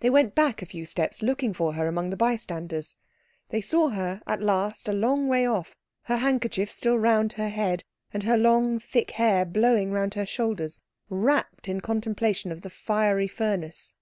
[0.00, 2.98] They went back a few steps, looking for her among the bystanders.
[3.48, 7.82] They saw her at last a long way off, her handkerchief still round her head
[8.12, 13.28] and her long thick hair blowing round her shoulders, rapt in contemplation of the fiery
[13.28, 13.94] furnace.